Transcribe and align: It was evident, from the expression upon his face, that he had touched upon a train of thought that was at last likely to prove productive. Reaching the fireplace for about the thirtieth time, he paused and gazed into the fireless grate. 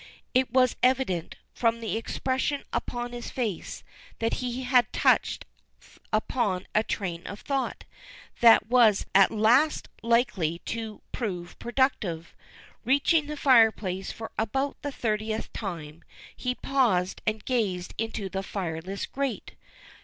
It 0.33 0.49
was 0.51 0.75
evident, 0.81 1.35
from 1.53 1.79
the 1.79 1.95
expression 1.95 2.63
upon 2.73 3.11
his 3.11 3.29
face, 3.29 3.83
that 4.17 4.33
he 4.41 4.63
had 4.63 4.91
touched 4.91 5.45
upon 6.11 6.65
a 6.73 6.81
train 6.83 7.27
of 7.27 7.41
thought 7.41 7.83
that 8.39 8.65
was 8.65 9.05
at 9.13 9.29
last 9.29 9.89
likely 10.01 10.57
to 10.65 11.03
prove 11.11 11.59
productive. 11.59 12.33
Reaching 12.83 13.27
the 13.27 13.37
fireplace 13.37 14.11
for 14.11 14.31
about 14.39 14.81
the 14.81 14.91
thirtieth 14.91 15.53
time, 15.53 16.03
he 16.35 16.55
paused 16.55 17.21
and 17.27 17.45
gazed 17.45 17.93
into 17.99 18.27
the 18.27 18.41
fireless 18.41 19.05
grate. 19.05 19.53